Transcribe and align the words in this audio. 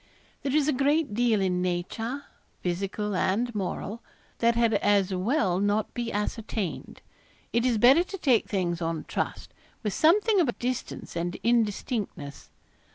There 0.41 0.55
is 0.55 0.67
a 0.67 0.73
great 0.73 1.13
deal 1.13 1.41
in 1.41 1.61
nature, 1.61 2.23
physical 2.63 3.15
and 3.15 3.53
moral, 3.53 4.01
that 4.39 4.55
had 4.55 4.73
as 4.73 5.13
well 5.13 5.59
not 5.59 5.93
be 5.93 6.11
ascertained. 6.11 7.03
It 7.53 7.67
is 7.67 7.77
better 7.77 8.03
to 8.05 8.17
take 8.17 8.47
things 8.49 8.81
on 8.81 9.03
trust, 9.03 9.53
with 9.83 9.93
something 9.93 10.39
of 10.39 10.57
distance 10.57 11.15
and 11.15 11.37
indistinctness. 11.43 12.49